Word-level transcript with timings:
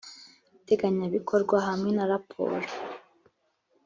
iteganyabikorwa 0.59 1.55
hamwe 1.67 1.89
na 1.97 2.05
raporo 2.11 2.57